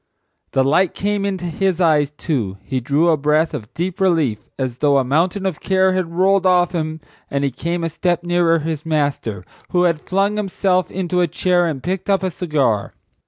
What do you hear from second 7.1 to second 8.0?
and he came a